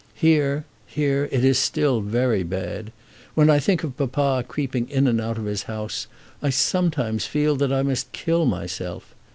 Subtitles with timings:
[0.15, 2.91] Here, here, it is still very bad.
[3.35, 6.07] When I think of papa creeping in and out of his house,
[6.41, 9.13] I sometimes feel that I must kill myself.